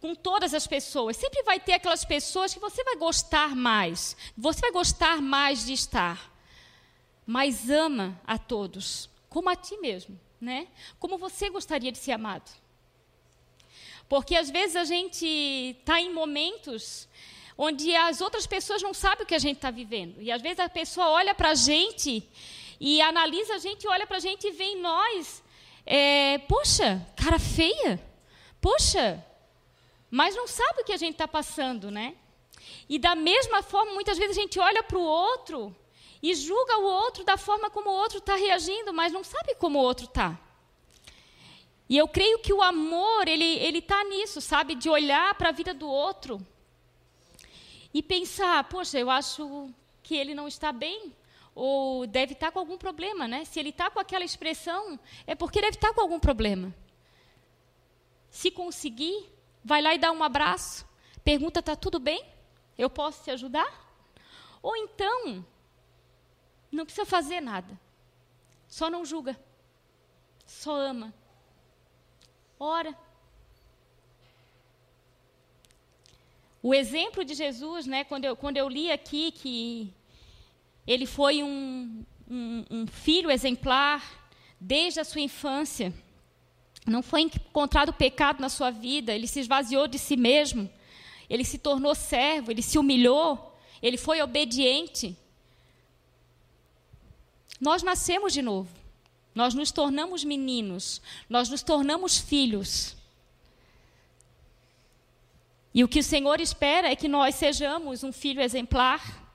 [0.00, 1.16] com todas as pessoas.
[1.16, 4.16] Sempre vai ter aquelas pessoas que você vai gostar mais.
[4.36, 6.32] Você vai gostar mais de estar.
[7.26, 10.68] Mas ama a todos, como a ti mesmo, né?
[10.98, 12.50] Como você gostaria de ser amado.
[14.08, 17.08] Porque às vezes a gente está em momentos
[17.56, 20.20] onde as outras pessoas não sabem o que a gente está vivendo.
[20.20, 22.26] E às vezes a pessoa olha para a gente
[22.80, 25.42] e analisa a gente, olha para a gente e vê em nós,
[25.84, 28.00] é, poxa, cara feia,
[28.60, 29.24] poxa,
[30.10, 32.14] mas não sabe o que a gente está passando, né?
[32.88, 35.74] E da mesma forma, muitas vezes a gente olha para o outro
[36.22, 39.78] e julga o outro da forma como o outro está reagindo, mas não sabe como
[39.78, 40.38] o outro está.
[41.88, 45.52] E eu creio que o amor, ele ele está nisso, sabe, de olhar para a
[45.52, 46.44] vida do outro
[47.92, 49.70] e pensar, poxa, eu acho
[50.02, 51.12] que ele não está bem,
[51.54, 53.44] ou deve estar com algum problema, né?
[53.44, 56.74] Se ele está com aquela expressão, é porque deve estar com algum problema.
[58.30, 59.28] Se conseguir,
[59.64, 60.86] vai lá e dá um abraço,
[61.24, 62.24] pergunta, está tudo bem?
[62.78, 63.68] Eu posso te ajudar?
[64.62, 65.44] Ou então,
[66.70, 67.78] não precisa fazer nada,
[68.68, 69.38] só não julga,
[70.46, 71.12] só ama,
[72.58, 72.96] ora.
[76.62, 79.94] O exemplo de Jesus, né, quando, eu, quando eu li aqui que
[80.92, 84.02] ele foi um, um, um filho exemplar
[84.58, 85.94] desde a sua infância,
[86.84, 90.68] não foi encontrado pecado na sua vida, ele se esvaziou de si mesmo,
[91.28, 95.16] ele se tornou servo, ele se humilhou, ele foi obediente.
[97.60, 98.74] Nós nascemos de novo,
[99.32, 102.96] nós nos tornamos meninos, nós nos tornamos filhos.
[105.72, 109.29] E o que o Senhor espera é que nós sejamos um filho exemplar,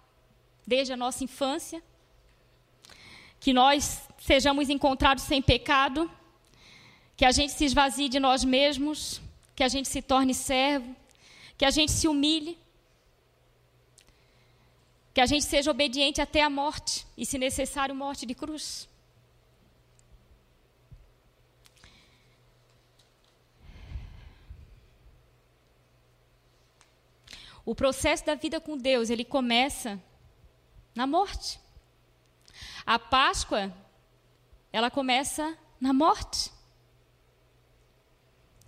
[0.65, 1.82] desde a nossa infância,
[3.39, 6.10] que nós sejamos encontrados sem pecado,
[7.15, 9.21] que a gente se esvazie de nós mesmos,
[9.56, 10.95] que a gente se torne servo,
[11.58, 12.58] que a gente se humilhe,
[15.13, 18.89] que a gente seja obediente até a morte, e se necessário, morte de cruz.
[27.63, 29.99] O processo da vida com Deus, ele começa
[30.96, 31.60] na morte.
[32.86, 33.74] A Páscoa,
[34.72, 36.52] ela começa na morte.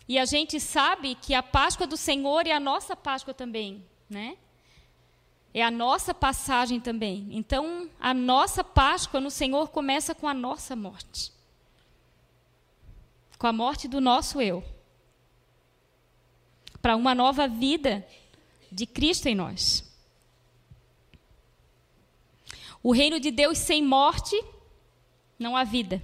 [0.08, 4.38] E a gente sabe que a Páscoa do Senhor é a nossa Páscoa também, né?
[5.54, 7.28] É a nossa passagem também.
[7.32, 11.32] Então, a nossa Páscoa no Senhor começa com a nossa morte.
[13.38, 14.64] Com a morte do nosso eu.
[16.82, 18.08] Para uma nova vida
[18.72, 19.84] de Cristo em nós.
[22.88, 24.42] O reino de Deus sem morte
[25.38, 26.02] não há vida.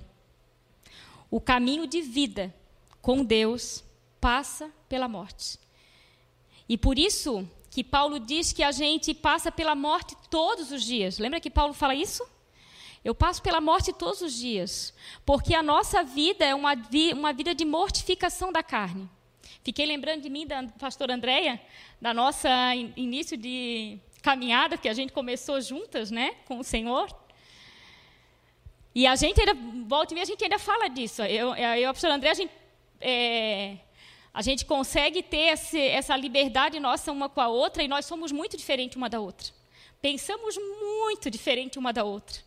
[1.31, 2.53] O caminho de vida
[3.01, 3.81] com Deus
[4.19, 5.57] passa pela morte.
[6.67, 11.19] E por isso que Paulo diz que a gente passa pela morte todos os dias.
[11.19, 12.21] Lembra que Paulo fala isso?
[13.01, 14.93] Eu passo pela morte todos os dias,
[15.25, 16.73] porque a nossa vida é uma,
[17.15, 19.09] uma vida de mortificação da carne.
[19.63, 21.61] Fiquei lembrando de mim, da pastora Andréia,
[22.01, 27.07] da nossa in início de caminhada que a gente começou juntas, né, com o Senhor.
[28.95, 29.53] E a gente ainda,
[29.85, 31.21] volta e meia, a gente ainda fala disso.
[31.23, 32.53] Eu, eu e a pastora Andréia, a gente,
[33.01, 33.77] é,
[34.33, 38.31] a gente consegue ter esse, essa liberdade nossa uma com a outra e nós somos
[38.31, 39.47] muito diferentes uma da outra.
[40.01, 42.39] Pensamos muito diferente uma da outra.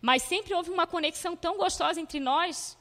[0.00, 2.78] Mas sempre houve uma conexão tão gostosa entre nós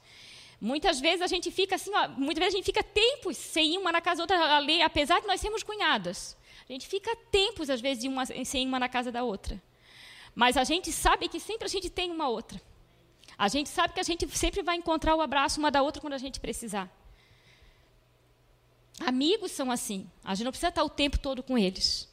[0.62, 3.78] Muitas vezes a gente fica assim, ó, muitas vezes a gente fica tempos sem ir
[3.80, 6.38] uma na casa da outra apesar de nós sermos cunhadas.
[6.70, 9.60] A gente fica tempos, às vezes, uma, sem ir uma na casa da outra.
[10.36, 12.62] Mas a gente sabe que sempre a gente tem uma outra.
[13.36, 16.14] A gente sabe que a gente sempre vai encontrar o abraço uma da outra quando
[16.14, 16.88] a gente precisar.
[19.00, 20.08] Amigos são assim.
[20.24, 22.08] A gente não precisa estar o tempo todo com eles.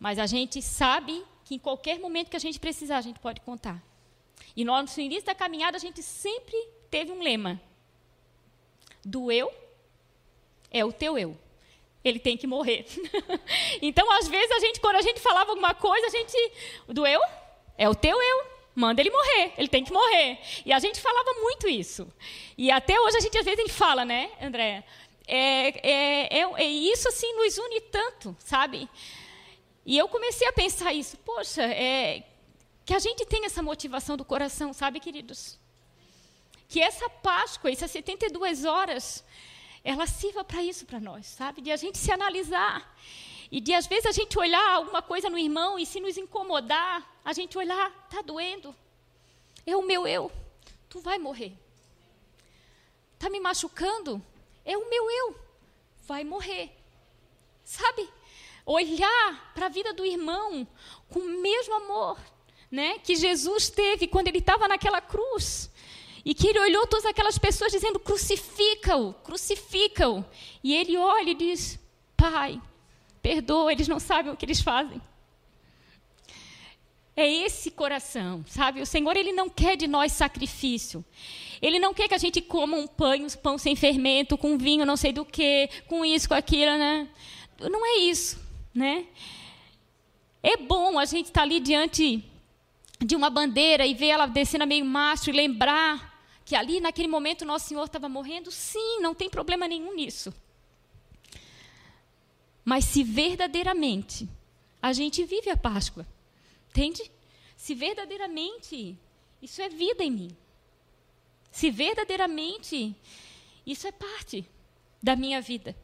[0.00, 3.40] Mas a gente sabe que em qualquer momento que a gente precisar, a gente pode
[3.40, 3.80] contar.
[4.56, 6.56] E nós, no início da caminhada, a gente sempre
[6.90, 7.60] teve um lema
[9.04, 9.52] do eu
[10.70, 11.36] é o teu eu.
[12.04, 12.84] Ele tem que morrer.
[13.80, 16.52] então, às vezes, a gente, quando a gente falava alguma coisa, a gente.
[16.88, 17.20] Do eu
[17.78, 18.54] é o teu eu.
[18.74, 20.38] Manda ele morrer, ele tem que morrer.
[20.66, 22.12] E a gente falava muito isso.
[22.58, 24.84] E até hoje a gente às vezes a gente fala, né, André?
[25.28, 28.88] É, é, é, é, isso assim nos une tanto, sabe?
[29.86, 31.16] E eu comecei a pensar isso.
[31.18, 32.24] Poxa, é,
[32.84, 35.56] que a gente tem essa motivação do coração, sabe, queridos?
[36.68, 39.24] Que essa Páscoa, essas 72 horas,
[39.82, 41.60] ela sirva para isso para nós, sabe?
[41.60, 42.96] De a gente se analisar.
[43.50, 47.20] E de, às vezes, a gente olhar alguma coisa no irmão e se nos incomodar,
[47.24, 48.74] a gente olhar, está doendo.
[49.66, 50.32] É o meu eu.
[50.88, 51.52] Tu vai morrer.
[53.14, 54.20] Está me machucando?
[54.64, 55.36] É o meu eu.
[56.06, 56.70] Vai morrer.
[57.62, 58.08] sabe?
[58.66, 60.66] Olhar para a vida do irmão
[61.08, 62.18] com o mesmo amor
[62.70, 65.70] né, que Jesus teve quando ele estava naquela cruz.
[66.24, 70.24] E que ele olhou todas aquelas pessoas dizendo: crucifica-o, crucifica-o.
[70.62, 71.78] E ele olha e diz:
[72.16, 72.60] Pai,
[73.20, 75.00] perdoa, eles não sabem o que eles fazem.
[77.16, 78.80] É esse coração, sabe?
[78.80, 81.04] O Senhor ele não quer de nós sacrifício.
[81.62, 84.84] Ele não quer que a gente coma um pão, um pão sem fermento, com vinho,
[84.84, 87.08] não sei do que, com isso, com aquilo, né?
[87.60, 88.40] Não é isso,
[88.74, 89.06] né?
[90.42, 92.24] É bom a gente estar tá ali diante
[93.00, 96.13] de uma bandeira e ver ela descendo a meio mastro e lembrar
[96.54, 100.32] que ali naquele momento nosso Senhor estava morrendo, sim, não tem problema nenhum nisso.
[102.64, 104.28] Mas se verdadeiramente
[104.80, 106.06] a gente vive a Páscoa,
[106.70, 107.10] entende?
[107.56, 108.96] Se verdadeiramente
[109.42, 110.36] isso é vida em mim,
[111.50, 112.94] se verdadeiramente
[113.66, 114.48] isso é parte
[115.02, 115.76] da minha vida.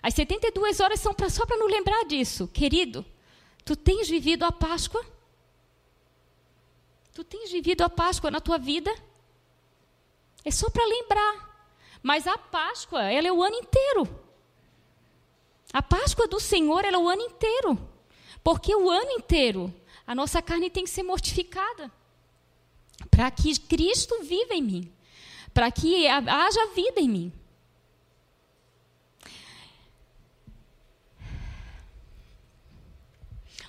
[0.00, 2.48] As 72 horas são pra, só para nos lembrar disso.
[2.48, 3.04] Querido,
[3.62, 5.04] tu tens vivido a Páscoa?
[7.12, 8.90] Tu tens vivido a Páscoa na tua vida?
[10.44, 11.68] É só para lembrar.
[12.02, 14.08] Mas a Páscoa, ela é o ano inteiro.
[15.72, 17.78] A Páscoa do Senhor, ela é o ano inteiro.
[18.42, 19.72] Porque o ano inteiro
[20.10, 21.88] a nossa carne tem que ser mortificada.
[23.08, 24.92] Para que Cristo viva em mim.
[25.54, 27.32] Para que haja vida em mim.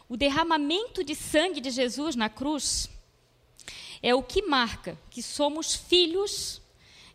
[0.09, 2.89] O derramamento de sangue de Jesus na cruz
[4.01, 6.61] é o que marca que somos filhos,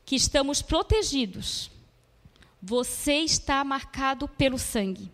[0.05, 1.71] que estamos protegidos.
[2.63, 5.11] Você está marcado pelo sangue.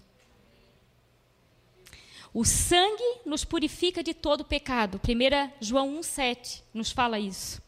[2.35, 5.01] O sangue nos purifica de todo pecado.
[5.07, 7.61] 1 João 1,7 nos fala isso.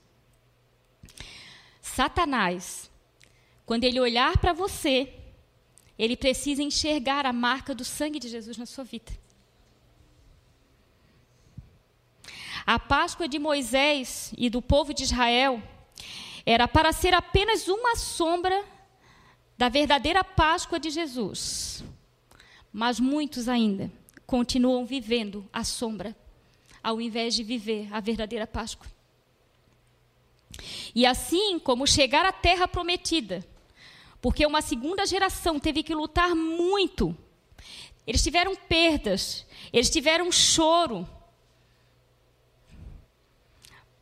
[1.82, 2.90] Satanás,
[3.66, 5.12] quando ele olhar para você,
[5.98, 9.12] ele precisa enxergar a marca do sangue de Jesus na sua vida.
[12.66, 15.62] A Páscoa de Moisés e do povo de Israel
[16.46, 18.64] era para ser apenas uma sombra
[19.56, 21.84] da verdadeira Páscoa de Jesus.
[22.72, 23.90] Mas muitos ainda
[24.26, 26.16] continuam vivendo a sombra,
[26.82, 28.86] ao invés de viver a verdadeira Páscoa.
[30.94, 33.44] E assim como chegar à terra prometida,
[34.20, 37.16] porque uma segunda geração teve que lutar muito,
[38.06, 41.06] eles tiveram perdas, eles tiveram choro,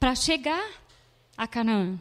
[0.03, 0.69] para chegar
[1.37, 1.97] a Canaã.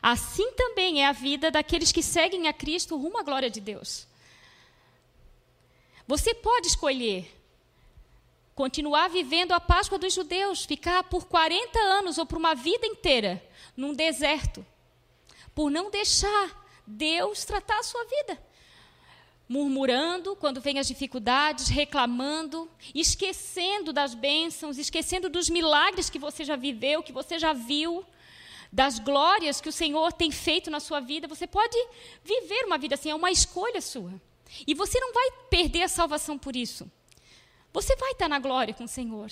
[0.00, 4.06] Assim também é a vida daqueles que seguem a Cristo rumo à glória de Deus.
[6.06, 7.28] Você pode escolher
[8.54, 13.44] continuar vivendo a Páscoa dos judeus, ficar por 40 anos ou por uma vida inteira
[13.76, 14.64] num deserto,
[15.52, 18.40] por não deixar Deus tratar a sua vida
[19.48, 26.56] murmurando quando vem as dificuldades, reclamando, esquecendo das bênçãos, esquecendo dos milagres que você já
[26.56, 28.04] viveu, que você já viu,
[28.72, 31.28] das glórias que o Senhor tem feito na sua vida.
[31.28, 31.76] Você pode
[32.24, 34.12] viver uma vida assim, é uma escolha sua.
[34.66, 36.90] E você não vai perder a salvação por isso.
[37.72, 39.30] Você vai estar na glória com o Senhor.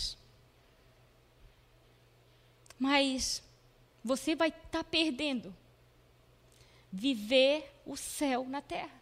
[2.78, 3.42] Mas
[4.04, 5.54] você vai estar perdendo
[6.92, 8.99] viver o céu na terra.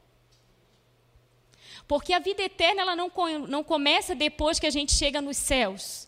[1.89, 3.11] Porque a vida eterna ela não,
[3.49, 6.07] não começa depois que a gente chega nos céus.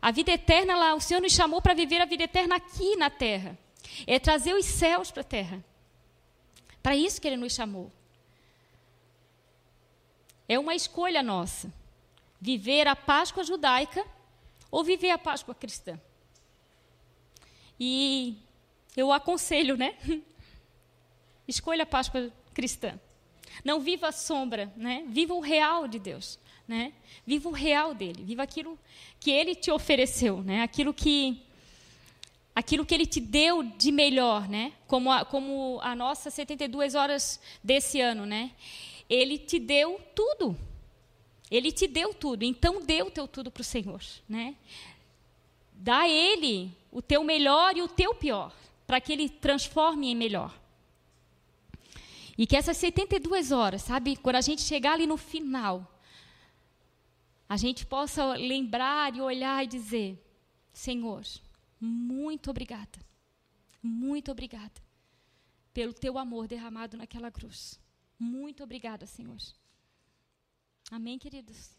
[0.00, 3.10] A vida eterna, ela, o Senhor nos chamou para viver a vida eterna aqui na
[3.10, 3.58] terra.
[4.06, 5.62] É trazer os céus para a terra.
[6.82, 7.92] Para isso que Ele nos chamou.
[10.48, 11.70] É uma escolha nossa.
[12.40, 14.02] Viver a Páscoa judaica
[14.70, 16.00] ou viver a Páscoa cristã.
[17.78, 18.38] E
[18.96, 19.94] eu aconselho, né?
[21.46, 22.98] Escolha a Páscoa cristã.
[23.64, 25.04] Não viva a sombra, né?
[25.08, 26.92] Viva o real de Deus, né?
[27.26, 28.78] Viva o real dele, viva aquilo
[29.20, 30.62] que ele te ofereceu, né?
[30.62, 31.42] Aquilo que
[32.54, 34.72] aquilo que ele te deu de melhor, né?
[34.86, 38.50] Como a, como a nossa 72 horas desse ano, né?
[39.08, 40.56] Ele te deu tudo.
[41.50, 42.42] Ele te deu tudo.
[42.42, 44.56] Então dê o teu tudo para o Senhor, né?
[45.72, 48.52] Dá a ele o teu melhor e o teu pior,
[48.86, 50.52] para que ele transforme em melhor.
[52.38, 56.00] E que essas 72 horas, sabe, quando a gente chegar ali no final,
[57.48, 60.24] a gente possa lembrar e olhar e dizer:
[60.72, 61.24] Senhor,
[61.80, 62.98] muito obrigada,
[63.82, 64.80] muito obrigada
[65.74, 67.80] pelo teu amor derramado naquela cruz.
[68.18, 69.38] Muito obrigada, Senhor.
[70.90, 71.77] Amém, queridos?